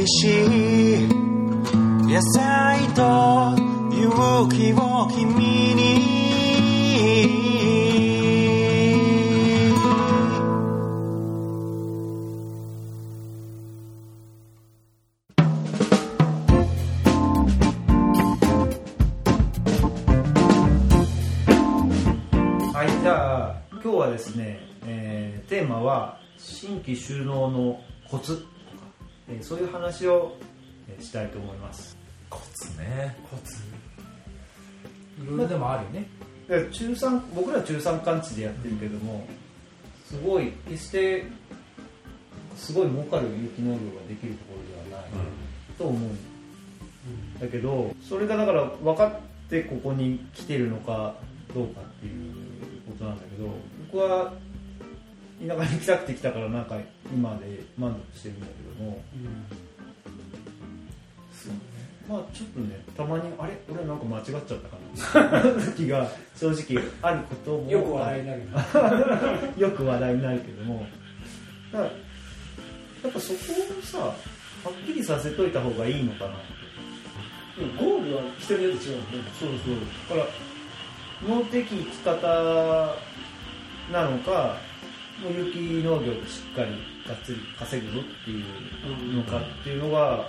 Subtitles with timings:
[0.00, 1.08] 味しい
[2.08, 3.02] 野菜と
[3.92, 5.34] 勇気を君
[5.74, 6.10] に。
[22.72, 28.46] はい、じゃあ今日はですね、えーテーマは新規収納のコツ、
[29.30, 30.36] えーそういう話を、
[30.88, 31.96] えーしたいと思います。
[32.28, 33.16] コツね。
[33.30, 33.56] コツ。
[35.22, 36.06] いろいろでもあるよね。
[36.48, 39.26] で中産僕ら中産間地でやってるけども、
[40.04, 41.24] すごい決して
[42.56, 45.10] すごい儲かる有機農業ができるところではない、
[45.78, 47.38] と思うん。
[47.40, 51.14] だけどそれがだから分かってここに来てるのか
[51.54, 52.32] どうかっていう
[52.86, 53.48] ことなんだけど
[53.92, 54.32] 僕は
[55.46, 56.76] 田舎に来たくて来たからなんか
[57.12, 59.02] 今で満足してるんだけども、
[62.08, 63.52] まあちょっとねたまにあれ？
[63.72, 64.76] 俺なんか間違っちゃったか
[65.32, 65.40] な？
[65.64, 67.70] 時が正直あることも。
[67.70, 68.42] よく笑いになる
[69.56, 70.84] よく話題になるけども。
[71.72, 71.90] だから
[73.04, 73.38] やっぱそこ
[73.78, 74.14] をさはっ
[74.86, 76.32] きりさせといた方がいいのかな
[77.78, 79.06] ゴールは人によって違うもんね。
[79.38, 79.48] そう
[80.10, 80.18] そう。
[80.18, 80.30] だか
[81.28, 82.96] ら農的生き方
[83.92, 84.56] なのか
[85.28, 86.70] 有機農業でしっかり
[87.06, 90.26] がっつり稼ぐぞっていうのかっていうのが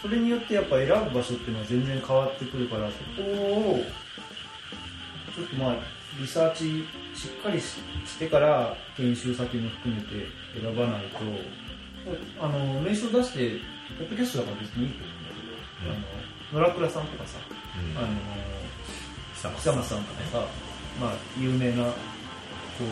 [0.00, 3.80] それによってやっぱ選ぶ場所っていうのは全然変わってくるからそこを
[5.34, 5.76] ちょっとまあ
[6.18, 10.08] リサーチしっかりししてから研修先も含めて
[10.60, 11.18] 選ばないと
[12.40, 13.60] あの名称出して
[13.98, 17.38] ポッドキャストだから別にいいと思うんだけど、あの野良倉さんとかさ、
[17.76, 17.98] うん。
[17.98, 18.08] あの
[19.56, 20.46] 久松さんとかさ、
[21.00, 21.92] まあ、有名な
[22.78, 22.84] こ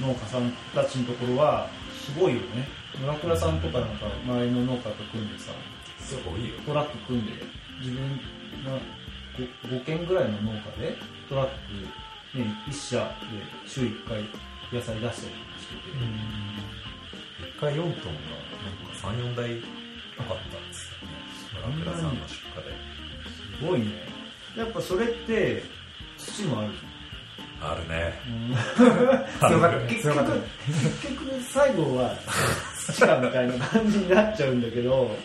[0.00, 2.68] う農家さんたちのところはすごいよね。
[3.00, 5.52] 野良倉さんとかなんか周りの農家と組んでさ
[5.98, 6.54] すごいよ。
[6.66, 7.32] トラック組んで
[7.80, 8.20] 自分
[8.64, 8.78] が
[9.38, 10.96] 5, 5軒ぐらいの農家で
[11.28, 11.48] トラッ
[12.34, 13.06] ク、ね、1社で
[13.66, 14.24] 週1回
[14.72, 15.28] 野菜出したりしてて、
[17.48, 19.62] 一回4トンがなんか34台
[20.18, 21.78] なかったんですよね。
[21.84, 22.70] 村倉さんの出荷で。
[23.60, 23.86] すごいね。
[24.56, 25.62] やっぱそれって
[26.18, 26.78] 土もあるじ
[27.62, 28.14] あるね。
[29.40, 29.50] ゃん。
[29.50, 30.40] 強かったね結局ね
[31.02, 32.16] 結局最後は
[32.74, 35.16] 土かみたいな感じになっちゃうんだけど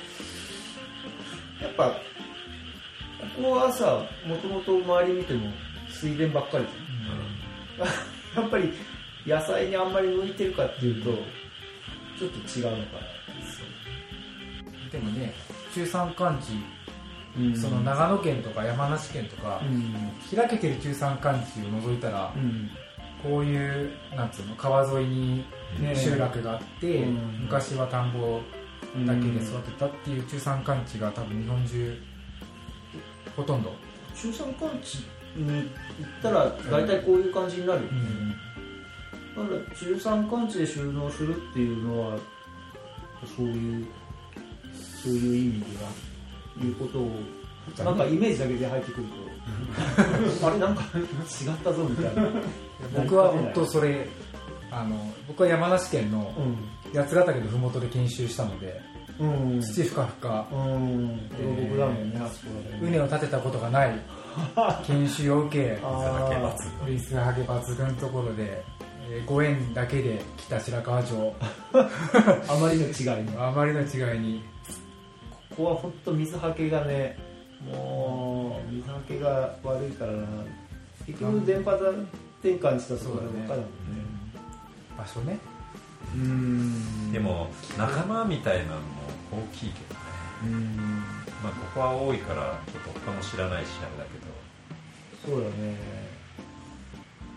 [1.62, 5.50] やっぱここはさもともと周り見ても
[5.90, 8.41] 水田ばっかりじゃん。
[8.44, 8.74] やっぱり
[9.25, 11.12] 野菜にあんまり向いてるかっていうと
[12.18, 13.00] ちょっと違うのか
[14.91, 15.34] でもね
[15.74, 16.84] 中山間地な、
[17.56, 20.38] その長野県とか山梨県とかうん。
[20.38, 22.69] 開けてる中山間地を除いたらうん。
[23.23, 25.45] こういうなんつうの川沿いに
[25.79, 27.41] ね集落があってうん。
[27.41, 28.41] 昔は田んぼ
[29.06, 31.97] だけで育てたっていう中山間地が多分日本中
[33.35, 33.74] ほとんど。
[34.16, 34.95] 中山間地
[35.35, 38.00] に行ったら大体こういう感じになるよね、
[39.35, 42.18] だから中山間地で収納するっていうのは
[43.35, 43.85] そういう
[44.74, 45.90] そういう意味では
[46.63, 47.09] いうことを
[47.83, 49.07] なんかイメージだけで入ってくる
[50.39, 52.29] と あれなんか違ったぞみたいな。
[52.95, 54.07] 僕は本当それ
[54.71, 54.95] あの
[55.27, 58.81] 僕は山梨県のう八ヶ岳の麓で研修したので
[59.19, 59.61] んうん。
[59.61, 60.45] 土ふかふか。
[60.51, 61.29] うん。
[61.69, 62.79] 僕だもんねあそこだね。
[62.81, 63.99] 畝を立てたことがない
[64.85, 65.79] 研修を受け
[66.85, 68.63] 水はけ抜群のところで、
[69.09, 71.33] えーご縁だけで来た白川町
[71.77, 73.38] あまりの違いに。
[73.38, 74.44] あまりの違いに
[75.55, 77.17] ここは本当水はけがね
[77.66, 80.27] もう水はけが悪いからな。
[81.05, 83.67] 結局電波転換したところばっかだもんね。
[84.97, 85.38] 場所ね。
[86.13, 87.11] うん。
[87.11, 88.81] でも仲間みたいなのも
[89.31, 90.01] 大きいけどね。
[90.44, 90.75] うん。
[91.44, 95.38] まあここは多いからちょっと他も知らないしあれだけど。
[95.38, 95.77] そうだね。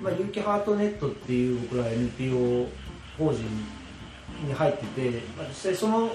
[0.03, 2.69] まあ有機ハートネットっていう僕ら NPO
[3.17, 3.45] 法人
[4.47, 6.11] に入ってて、まあ、実際その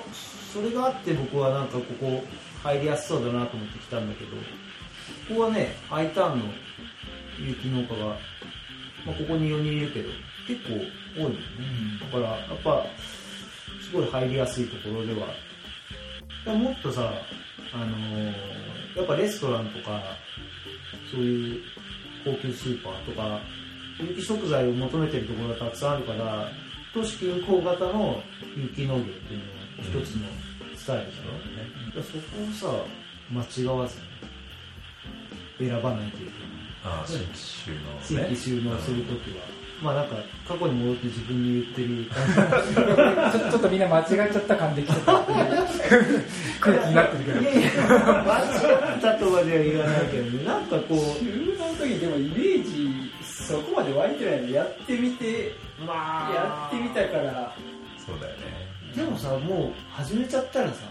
[0.54, 2.24] それがあって僕はなんかここ
[2.64, 6.46] 入りやすそうだなと思って来たんだけどここはね I ターンの
[7.40, 10.10] 有機農家が、まあ、ここに4人いるけど
[10.48, 10.70] 結構
[11.16, 11.38] 多いよね、
[12.02, 12.86] だからやっぱ
[13.82, 15.28] すごい入りやすいところでは
[16.44, 17.14] でももっとさ、
[17.74, 18.34] あのー
[18.96, 20.02] やっぱレストランとか
[21.12, 21.62] そういう
[22.24, 23.40] 高級スーパーとか
[24.00, 26.48] 有機食材を求めてるところがたくさんあるから
[26.94, 28.22] 都市近郊型の
[28.56, 30.28] 有機農業っていうのが一つの
[30.78, 32.86] スタイルだろうね、だからそこをさ
[33.32, 33.98] 間違わず
[35.60, 36.34] に選ばないといけない。
[36.84, 37.82] ああ新規収納ね。
[38.04, 39.38] 新規収納するときは、
[39.82, 40.18] まあなんか
[40.48, 45.20] 過去に戻って自分に言ってる感ちょ ちょっとみんな間違っちゃった感で来てた。
[45.20, 45.38] っていう
[46.60, 47.40] 空気になってるけど。
[47.40, 51.00] 間違ったとまでは言わないけどねなんかこう。
[51.18, 52.53] 収納の時にでもイメージ
[53.54, 55.54] そこまで湧いてないのやってみて
[55.86, 56.34] まあ。
[56.34, 57.56] やってみたから。
[58.04, 58.42] そうだよね。
[58.96, 60.82] でもさもう始めちゃったらさ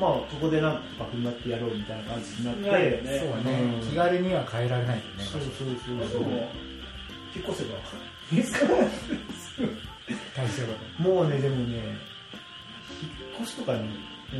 [0.00, 3.18] まあここでなんとか踏ん張ってやろうみたいな感じになってなるよね。
[3.18, 3.90] そうね、うん。
[3.90, 5.68] 気軽には変えられないよねそうそうそう
[6.10, 6.22] そう。
[7.34, 7.76] 引っ越せば。
[10.34, 13.88] 大したこともうねでもね引っ越しとかにも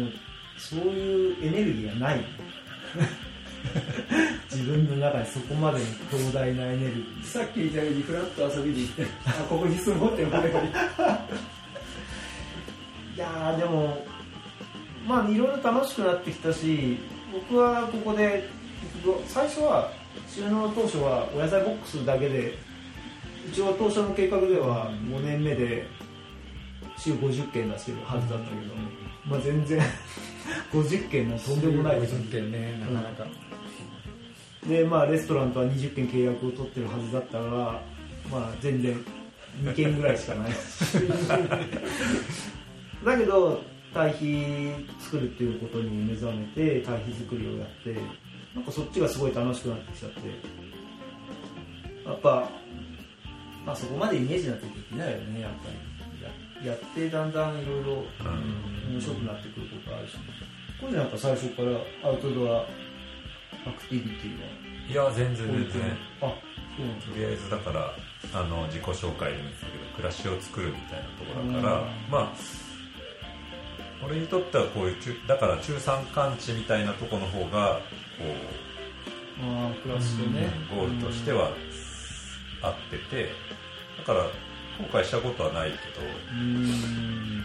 [0.06, 0.12] う
[0.56, 2.24] そういうエネルギーがない
[4.50, 7.24] 自分の中にそこまでの強大なエネルギー。
[7.24, 10.68] さっき言ったようにフラッと遊びに行ってあここに住もうって思えばいい
[13.16, 14.04] いやーでも
[15.06, 16.98] まあいろいろ楽しくなってきたし
[17.32, 18.48] 僕はここで
[19.26, 19.90] 最初は
[20.28, 22.58] 収納当初はお野菜ボックスだけで
[23.50, 25.86] 一応当初の計画では5年目で
[26.98, 28.74] 週50件出してるはずだったけど、
[29.26, 29.80] まあ全然
[30.72, 32.00] 50件なんてとんでもない。
[32.00, 33.26] です50件ねなかなか、
[34.66, 37.80] でまあレストランとは20件契約を取ってるはずだったが
[38.30, 39.04] まあ全然
[39.62, 40.52] 2件ぐらいしかない。
[43.04, 43.62] だけど
[43.92, 47.96] 堆肥作るっていうことに目覚めて堆肥作りをやって
[48.54, 50.20] なんかそっちがすごい楽しくなってきちゃって。
[52.04, 52.48] やっぱ
[53.64, 55.76] まあそこまでイメージなんてできないよねやっぱり
[56.64, 58.04] ややってだんだんいろいろ
[58.90, 60.16] 面白くなってくることあるし。
[60.80, 61.70] これなんか最初から
[62.08, 64.46] アウトドアアクティビティは？
[64.88, 65.82] いや全然全然。
[66.20, 66.34] あ
[66.76, 67.94] そうなんだとりあえずだから
[68.34, 71.86] あの自己紹介でも言ってたけど暮らしを作るみたいなところだから、うん。
[72.10, 72.32] まあ
[74.04, 77.80] 俺にとってはこういう中だから中山間地みたいなとこの方が
[78.18, 78.24] こ
[79.40, 80.48] うああ暮らしとね。
[80.74, 81.52] ゴールとしては
[82.62, 83.30] 合ってて
[83.98, 84.26] だから
[84.78, 87.44] 後悔したことはないけど、うん。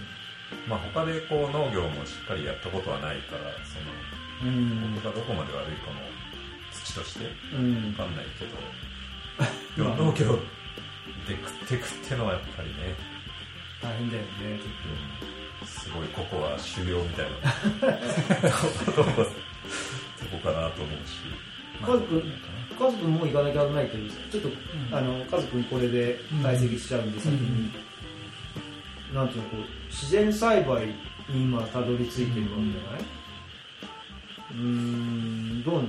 [0.67, 3.79] まあ、他でこう農業もしっかりやったことはないからそ
[4.45, 4.93] のうん。
[4.95, 6.01] 僕がどこまで悪いかも
[6.71, 7.81] 土としてうん。
[7.91, 8.55] 分かんないけど
[9.83, 10.39] でも農業
[11.27, 12.95] で食っていくってのはやっぱりね
[13.81, 14.27] 大変だよね。
[15.65, 17.51] すごいここは修行みたいな
[18.93, 19.03] とこ
[20.39, 21.17] かなと思うし
[21.85, 22.23] 家族
[22.79, 27.11] 家族もう行かなきゃないけどちょっと、あの家族にこれで解析しちゃうん。
[27.11, 27.71] で先に、
[29.13, 30.93] なんていうのこう自然栽培に
[31.45, 33.01] 今たどり着いてるわけじゃない？
[34.53, 35.81] うんどう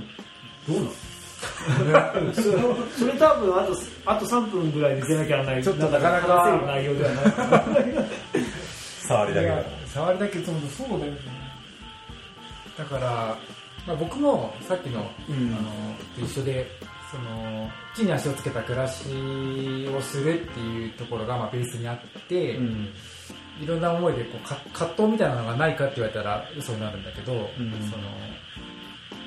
[0.67, 2.33] どうなの？
[2.33, 2.55] そ れ
[2.97, 5.63] それ多分あとあと3分ぐらいで出なきゃならない。
[5.63, 6.27] ちょっとなかなか。
[6.27, 7.23] 話せる内容ではない。
[9.07, 11.17] 触りだけだいや触りだけどそうだよね。
[12.77, 13.37] だから、
[13.89, 15.55] まあ、僕もさっきの,、うん。
[15.55, 15.71] あの
[16.15, 16.67] と一緒で
[17.11, 19.09] その地に足をつけた暮らし
[19.97, 22.89] をするっていうところがまあベースにあって、うん。
[23.59, 27.37] いろんな思いでこうか葛藤みたいなのがないかって言われたら嘘になるんだけど、ん。
[27.89, 28.03] その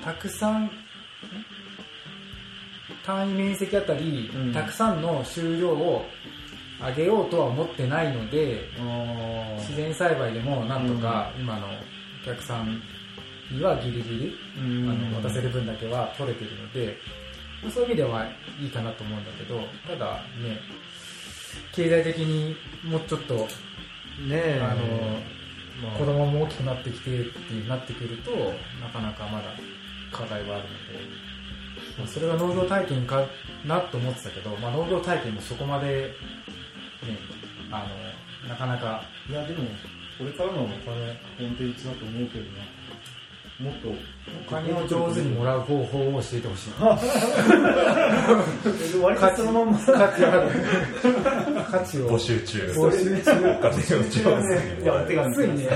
[0.04, 0.70] たくさんん
[3.04, 4.54] 単位面積あたり、うん。
[4.54, 6.06] たくさんの収量を
[6.80, 12.80] 上げようとは思ってないのであ自然栽培でもなんとか今のお客さん
[13.52, 16.98] にはギリギリ、ーあの渡せる分だけは取れてるので
[17.72, 18.26] そういう意味では
[18.60, 20.60] いいかなと思うんだけどただね
[21.72, 24.60] 経済的にもうちょっとねえ。
[24.62, 24.84] あの
[25.88, 25.98] まあ。
[25.98, 28.30] 子供も大きくなってきてってなってくると
[28.80, 29.54] なかなかまだ
[30.12, 31.00] 課題はあるので、
[31.98, 33.26] まあそれが農業体験か
[33.66, 36.14] なと思ってたけど、まあ、農業体験もそこまで、
[37.02, 37.18] ね、
[37.70, 37.86] あ
[38.44, 39.64] のなかなかいやでも
[40.18, 40.76] これからのお金
[41.38, 42.62] コンテンツだと思うけどな
[43.60, 43.94] もっとお
[44.50, 46.70] 金を上手にもらう方法を教えてほしい。
[49.00, 49.78] 割とそのまんま。
[49.78, 50.50] 価値ある
[51.70, 52.10] 価値を。
[52.10, 55.34] 募集中募集中お金を上手に。
[55.34, 55.68] ついね。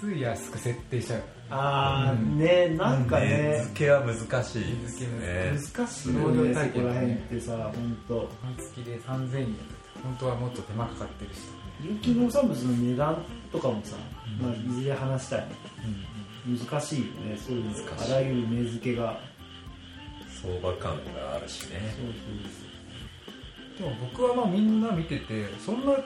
[0.00, 1.22] つい安く設定しちゃう。
[1.50, 3.26] ああねなんかね。
[3.26, 5.52] ね付けは難しいですね。
[5.76, 9.56] 難しいよねそこら辺ってさ本当半月で3000円。
[10.02, 11.42] 本当はもっと手間かかってるし、
[11.80, 13.96] 有機農産物の値段とかもさ、
[14.40, 15.46] まあ、いずれ話したい。
[16.46, 17.36] 難しいよね。
[17.36, 17.64] そういう
[17.98, 19.32] あらゆる値付けが。
[20.42, 21.94] 相場感があるしね。
[23.78, 26.02] でも僕はまあみんな見ててそんなこ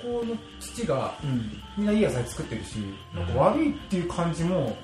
[0.00, 1.50] この土がうん。
[1.76, 2.76] みんないい野菜作ってるし
[3.12, 4.76] なんか悪いっていう感じも、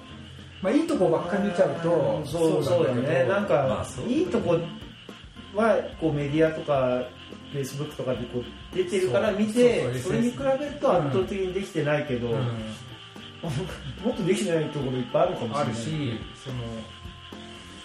[0.60, 3.24] まあ、いいとこばっかり見ちゃうとそうそうだね。
[3.24, 4.58] なんか、いいとこ
[5.54, 7.00] はこうメディアとか
[7.52, 8.44] フェイスブックとかでこう
[8.76, 12.34] 出てるから見てそれに比べると圧倒的にできてないけど、うん。
[12.34, 12.42] も
[14.12, 15.62] っとできてないところいっぱいあるかもしれない。
[15.62, 15.80] あるし
[16.44, 16.56] その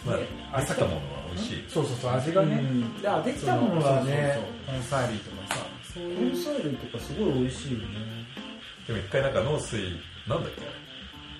[0.05, 0.27] まあね
[0.61, 1.01] できたものは
[1.33, 1.63] 美味しい。
[1.67, 3.01] そうそうそう味がね、うん。
[3.01, 5.65] であできたものはねそうそうそう根菜類とかさ。
[5.93, 6.33] そういう。
[6.33, 7.85] 根菜類とかすごい美味しいよね。
[8.87, 9.79] でも一回なんか農水
[10.27, 10.61] なんだっけ？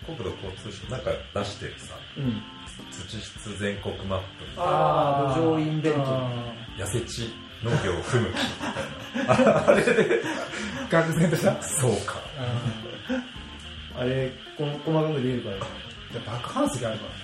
[0.05, 2.41] 国土交通省なんか出してるさうん。
[2.91, 4.25] 土質全国マップ
[4.57, 6.01] あー土壌インベント。
[6.01, 7.33] あ痩せ地
[7.63, 8.35] 農業不向きみ
[9.27, 10.21] たいなあれでー
[10.89, 11.61] 愕然とした？
[11.63, 12.15] そうか。
[13.97, 15.57] あれこ細かく出るから。
[15.57, 17.15] じゃあ爆発石あるからね。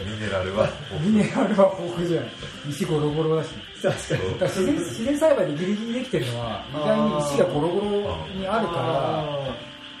[0.00, 0.68] ミネラルは
[1.02, 2.30] ミネラルは豊富じゃない。
[2.70, 3.50] 石ゴロゴロだし。
[3.82, 7.86] 確かそうだから自然自然栽培でギリギリできてるのは意外に石がゴロゴロ
[8.34, 9.56] にあるかあ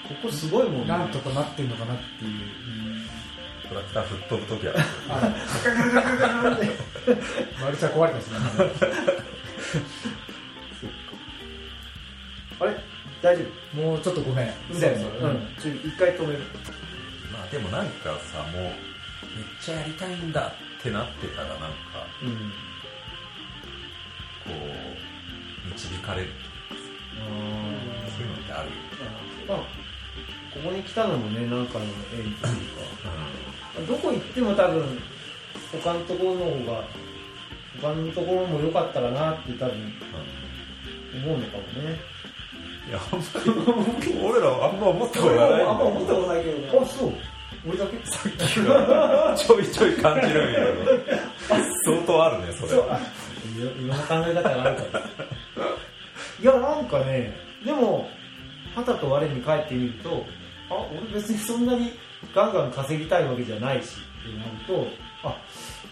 [0.06, 0.88] ーここすごいもんね。
[0.88, 2.30] らなんとかなってるのかなっていう、
[3.68, 4.74] トラクター吹っ飛ぶ時は
[5.08, 6.66] あガガガガガガって
[7.62, 8.36] マルチャ壊れたしね
[12.60, 12.76] あれ？
[13.22, 14.48] 大丈もうちょっとごめん。
[14.70, 15.30] 夫だよねそうそう。
[15.30, 15.36] うん。
[15.60, 16.38] ちょ一回止める。
[17.32, 18.72] まあでもなんかさもうめっ
[19.60, 21.66] ちゃやりたいんだってなってたらなんか
[22.22, 22.30] うん。
[24.44, 24.50] こ
[25.66, 26.28] う導かれる。
[27.14, 27.26] そ
[28.24, 28.74] ういうのってあるよ、
[29.46, 32.48] まあここに来たのもねなんかの縁というか。
[33.86, 35.00] どこ行っても多分
[35.72, 36.84] 他のところの方が
[37.80, 39.92] 他のところも良かったらなって多分
[41.24, 41.98] 思うのかもね。
[42.88, 43.24] いやあんま
[44.00, 46.68] り俺らはあんま思ったことがないあんま思ったことないけどね。
[46.82, 47.12] あそう。
[47.68, 48.10] 俺だけ？
[48.10, 51.56] さっきはちょいちょい感じるんやけど。
[51.84, 52.82] 相当あるねそれは。
[52.82, 53.00] そうあ
[53.58, 55.04] いろんな考え方があるから。
[56.40, 58.08] いやなんかねでも
[58.74, 60.24] 旗と我に帰ってみると
[60.70, 61.92] あ俺別にそんなに
[62.34, 64.86] ガンガン稼ぎたいわけじゃないしってなると
[65.28, 65.36] あ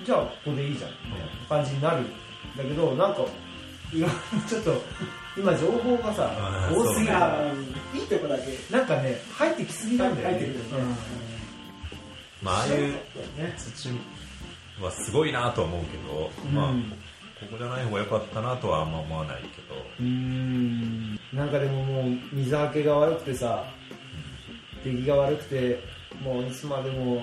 [0.04, 2.04] じゃあここでいいじゃんみたいな感じになるん
[2.56, 3.22] だけどなんか
[3.92, 4.10] いろいろ
[4.48, 4.82] ちょっと
[5.36, 6.30] 今情報がさ
[6.72, 7.12] 多すぎる。
[7.94, 8.44] いいとこだけ。
[8.70, 10.34] なんかね入ってきすぎなんだよね。
[10.38, 10.80] 入ってくる
[12.42, 13.54] まあああいうね。
[13.56, 13.88] 土
[14.80, 16.92] はすごいなとは思うけど、まあうん
[17.40, 19.74] ここじゃない方が良かったなとはあんま思わないけど。
[20.00, 21.18] うーん。
[21.32, 23.64] なんかでももう水はけが悪くてさ
[24.84, 25.80] 出来が悪くて
[26.22, 27.22] もういつまでも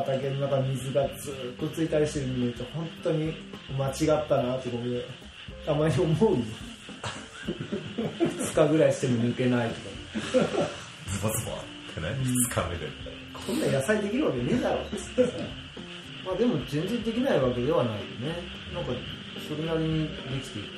[0.00, 3.34] 畑の中水がずっとついたりしてるの見ると本当に
[3.76, 5.04] 間違ったなって僕
[5.64, 6.38] たまに思うよ。
[7.46, 9.80] 2日ぐらいしても抜けないとか。
[11.08, 11.54] ズボズボっ
[11.94, 12.88] てね、2日目で。
[13.32, 14.82] こんな野菜できるわけねえだろ。
[14.82, 15.32] っつってさ
[16.24, 18.42] まあでも全然できないわけではないよね。
[18.74, 18.92] なんか
[19.48, 20.68] それなりにできている。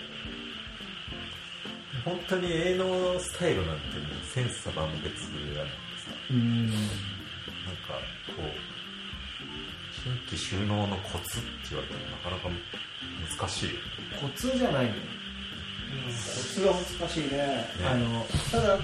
[2.04, 5.06] 本当に営農スタイルなんてもう千差万別
[5.54, 6.66] やのにさうん。
[6.68, 7.94] なんか
[8.36, 8.77] こう
[10.02, 12.48] 新規収納のコツって言われてもなかなか
[13.38, 13.68] 難しい
[14.20, 14.94] コツじゃないのよ
[16.06, 17.64] コツは難しいね。
[17.84, 18.78] あのただ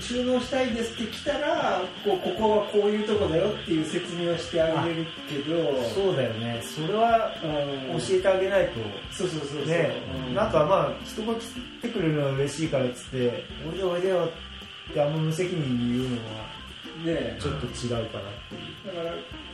[0.00, 6.62] 収納したいですって来たらこうここはこういうとこだよっていう説明をしてあげるけどそうだよね。
[6.62, 7.98] それはうん。
[7.98, 8.72] 教えてあげないと。
[9.10, 9.66] そうそうそうそう。
[9.66, 9.90] ね、
[10.28, 10.34] うん。
[10.34, 11.46] なんかまあ人が来
[11.82, 14.28] てくれるのは嬉しいからっつって「おいでおいでよ」
[14.90, 16.56] ってあんま無責任に言うのは
[17.04, 19.12] ねちょっと違うかなっていう、だから、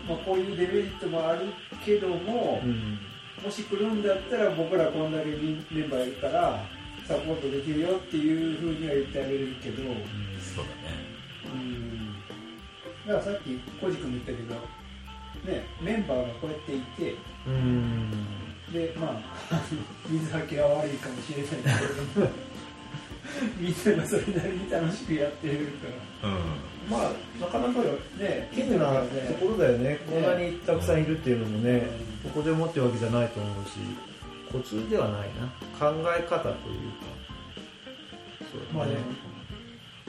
[0.08, 1.46] まあ、こういうデメリットもある
[1.84, 2.98] けども、うん。
[3.42, 6.64] もし来るんだったら僕らこんだけメンバーいるから
[7.08, 9.98] サポートできるよっていうふうには言ってあげるけど、そうだね。
[11.52, 12.12] うん。
[13.06, 14.54] だからさっきコジ君も言ったけど、
[15.52, 18.10] ね、メンバーがこうやっていてうん。
[18.72, 19.20] でま
[19.50, 19.62] あ
[20.08, 22.30] 水はけは悪いかもしれないけれども
[23.58, 25.56] みんながそれなりに楽しくやってる
[26.22, 26.32] かうん。
[26.32, 26.38] ら
[26.90, 27.80] まあなかなか
[28.18, 29.98] ね変なところだよね。
[30.08, 31.86] こんなにたくさんいるっていうのもね、
[32.24, 32.30] うん。
[32.30, 33.78] ここでもってわけじゃないと思うし
[34.52, 35.46] コツではないな。
[35.78, 37.12] 考え方というか。
[38.50, 39.00] そうまあねも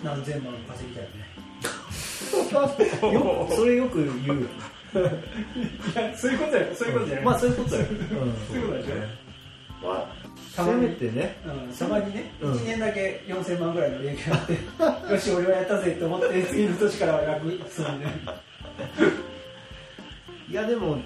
[0.03, 1.33] 何千万稼ぎたいよね。
[3.13, 4.47] よそれよく言うよ。
[5.95, 6.65] いやそういうことよ。
[6.73, 7.25] そういうことじゃない。
[7.25, 9.23] まあそういうことだよ、そういうことでしょ、うん
[9.83, 10.22] まあ
[10.55, 11.37] たまにせめてね。
[11.45, 12.53] うん、たまにね、うん。
[12.53, 14.53] 1年だけ4000万ぐらいの利益があって
[15.13, 18.05] よし俺はやったぜと思って次の年からは楽そうね
[20.49, 20.97] いやでも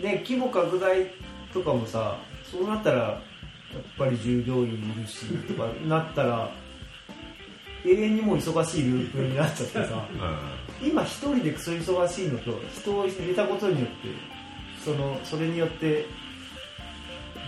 [0.00, 1.06] ね規模拡大
[1.52, 2.18] とかもさ
[2.50, 3.20] そうなったらや
[3.80, 6.50] っぱり従業員いるしとかなったら
[7.84, 10.08] 永遠にもう忙しいループになっちゃってさ
[10.82, 13.94] う今一人でクソ忙しいのと人を入れたことによって
[14.84, 16.06] そのそれによって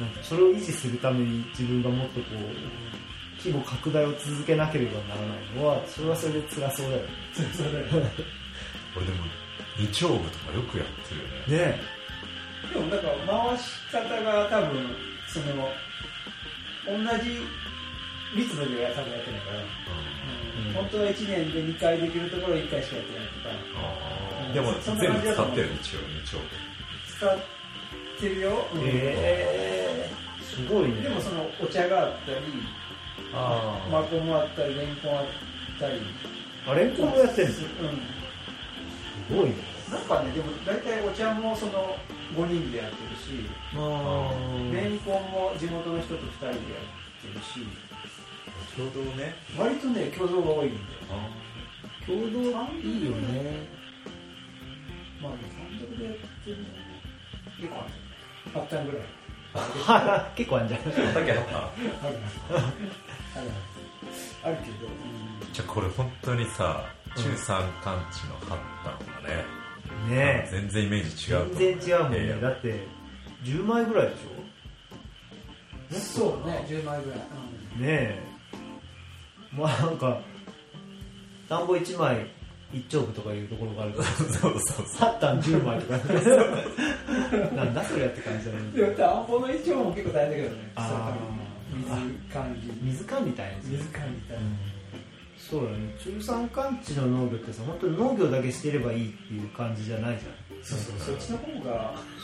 [0.00, 7.08] なんかそれを維持するために自分がもっとこう規模拡大を続けなければならないのはそれはそれで辛そうだよね。
[7.54, 7.90] そうだよん
[8.96, 9.24] 俺でも
[9.78, 11.14] 日曜部とかよくやって
[11.52, 11.80] るよねね
[12.72, 14.96] でもなんか回し方が多分
[15.28, 15.68] その
[16.86, 17.40] 同じ
[18.34, 20.72] 密度で多分やってないから、うん。
[20.74, 23.76] 本当は1年で2回できるところを1回しかやってないとか
[24.52, 26.16] でも全部使ってる日曜日。
[26.34, 26.40] 曜
[27.16, 27.38] 使っ
[28.20, 28.80] てるよ、うん。
[28.84, 29.75] えー、
[30.56, 31.02] すごいね。
[31.02, 32.36] でもそのお茶があったり
[33.34, 35.26] あーマコもあったりレンコンあっ
[35.78, 36.00] たり。
[36.66, 37.66] あレンコンもやってるんですう
[39.28, 39.52] すごいね。
[39.52, 41.94] んなんかねでも大体お茶もその
[42.34, 43.46] 5人でやってるし
[43.76, 44.32] あ
[44.72, 47.66] レンコンも地元の人と2人でやってるし。
[48.76, 49.34] 共同ね。
[49.58, 50.76] 割とね共同が多いんで
[52.06, 53.66] 共同いいよね。
[55.22, 56.64] まあね単独でやってるの
[57.56, 57.90] 結構ある
[58.52, 59.15] 八単ぐらい
[60.34, 60.80] 結構あんじゃん。
[60.80, 61.70] 畑あった
[64.48, 64.86] あるけど、
[65.52, 66.84] じゃあこれ本当にさ
[67.16, 69.44] 中山間地のハッタンはね、
[70.08, 70.48] ねえ。
[70.50, 72.40] 全然イメージ違う全然違うもんね。
[72.40, 72.86] だって
[73.42, 74.18] 10枚ぐらいでし
[75.92, 76.64] うん、そうね。
[76.68, 77.26] 10枚ぐらい、ょね
[77.80, 78.22] え。
[79.52, 80.20] まあなんか
[81.48, 82.26] 田んぼ1枚
[82.72, 84.08] 一丁部とかいうところがあるから。
[84.08, 84.86] そうそうそう。
[84.86, 85.98] サッタン10枚とか
[87.54, 90.72] なんだそれやって感じだねでも田んぼの一応も結構大変だけどね。
[90.74, 91.46] あー。
[91.76, 92.92] 水管理。
[92.92, 94.58] 水管理大変ですよ水管理大変、
[95.38, 95.96] そうだね。
[95.98, 100.64] 中山間地の農業ってさ本当に農業だけしてればいいっていう感じじゃないじゃん。
[100.64, 101.16] そうそう。
[101.16, 101.94] そっちの方が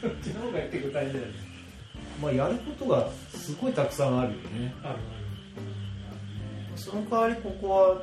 [0.00, 1.32] そっちの方が結構大変だよね。
[2.22, 4.74] まあやることがすごいたくさんあるよね。
[4.82, 4.98] あるある。
[6.76, 8.02] その代わりここは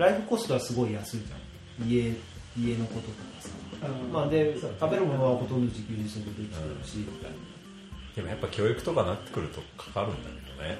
[0.00, 1.36] ライフコストはすごい安いじゃ
[1.84, 1.88] ん。
[1.88, 2.16] 家
[2.58, 3.50] 家のこととかさ。
[3.86, 4.12] うん。
[4.12, 7.06] まあで食べるものはほとんど自給自足できてるし、
[8.16, 10.78] でもやっぱ教育とかなってくるとかかるんだけどね。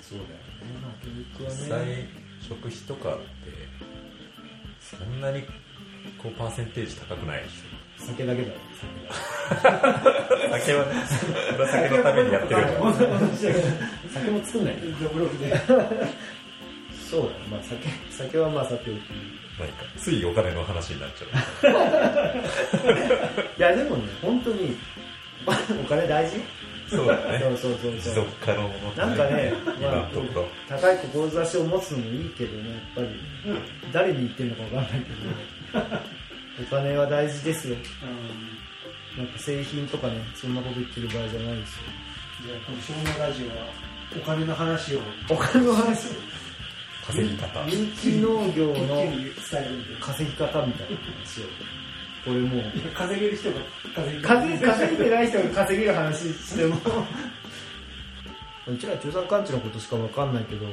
[0.00, 0.36] そうだよね。
[0.82, 1.84] まあ教育実はね。
[1.84, 3.24] 際食費とかって
[4.80, 7.52] そんなにこうパーセンテージ高くないでし
[7.98, 8.54] 酒だけだよ。
[8.54, 8.60] ょ
[10.58, 10.86] 酒は
[11.70, 12.92] 酒のためにやってるから。
[14.12, 14.76] 酒も作んない。
[15.02, 15.52] どぶろくで
[17.14, 18.98] そうだねまあ酒酒はまあさておき
[19.58, 21.68] なんかついお金の話になっちゃ
[23.56, 24.76] いやでもね本当に
[25.46, 26.36] お金大事？
[26.36, 26.40] う
[26.88, 27.38] そうだね。
[27.40, 28.14] そうそうそう持そう。
[28.14, 30.08] 続可能のなんかね、今まあ
[30.68, 33.08] 高い志を持つのもいいけどねやっぱり。
[33.92, 35.86] 誰に言ってるのか分かんないけど。
[36.62, 37.76] お金は大事ですよ。
[39.16, 39.24] うん。
[39.24, 41.82] なんか製品とかねそんなこと言ってる場合じゃないですよ。
[42.46, 43.66] じゃあこの少年ラジオは
[44.16, 45.00] お金の話を。
[45.30, 46.08] お金の話？
[47.06, 47.66] 稼ぎ方。
[47.68, 49.04] 有機農業の
[50.00, 51.44] 稼ぎ方みたいな話を。
[52.24, 52.62] これもう。
[52.94, 53.60] 稼げる人が
[53.94, 56.76] 稼ぎ稼い稼いでない人が稼げる話しても。
[58.66, 60.66] うちら中山間地のことしか分かんないけど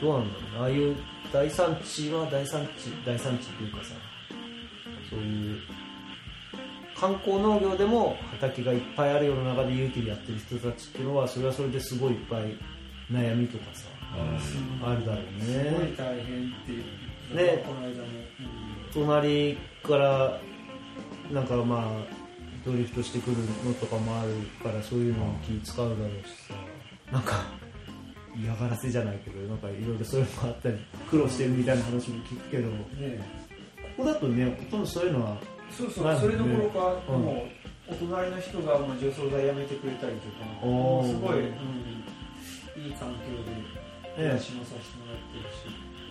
[0.00, 0.58] どうなんだろうね。
[0.60, 0.96] ああいう
[1.32, 3.94] 大産地は大産地大産地っていうかさ
[5.10, 5.60] そういう
[6.98, 12.56] 観光農業でも畑がいっぱいある世の中で有機でやってる人たちっていうのはそれはそれですごいいっぱい
[13.12, 13.97] 悩みとかさ
[14.82, 15.64] あるだろうすごい。
[15.64, 16.80] ね大変ってい。
[16.80, 18.06] うねこの間も、
[18.92, 20.40] 隣から
[21.30, 22.04] なんかまあ
[22.64, 26.54] ドリフトしてくるのとかもあるからそういうのに気使うだろうしさ。
[27.12, 27.42] なんか
[28.36, 30.76] 嫌がらせじゃないけどなんかいろいろそういうのもあったり
[31.10, 32.68] 苦労してるみたいな話も聞くけど。
[32.68, 33.48] ね
[33.96, 35.06] こだとねほとんどそう。
[35.06, 35.36] いうのは
[35.70, 37.58] そうそう、それどころか、うんもう
[37.90, 41.52] お隣の人がもう除草剤やめてくれたりとかすごい、う
[42.78, 43.87] ん、いい環境で
[44.18, 45.62] 暮ねらしもさせてもらってるし、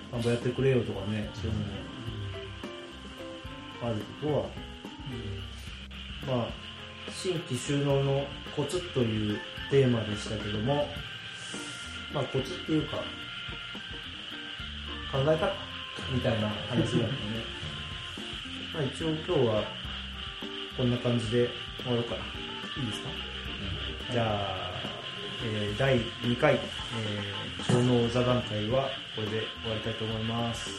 [0.10, 1.65] 田んぼやってくれよとかねそういうのも
[3.84, 4.28] あるこ
[6.26, 6.50] とはまあ
[7.12, 9.39] 新規収納のコツという
[9.70, 10.88] テーマでしたけども
[12.13, 12.98] まあコツっていうか
[15.12, 15.52] 考え方
[16.13, 17.12] みたいな話だったね。
[18.74, 19.63] まあ一応今日は
[20.78, 21.50] こんな感じで
[21.82, 22.22] 終わろうかな。
[22.22, 23.10] いいですか、
[24.12, 24.87] じゃあ、
[25.43, 30.69] えー第2回、えー、小脳座談会はこれで終わりたいと思います。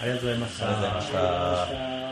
[0.00, 1.18] ありがとうございましたありがとうございました。
[1.18, 2.03] ありがとうございました。